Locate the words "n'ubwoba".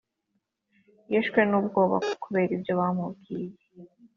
1.49-1.97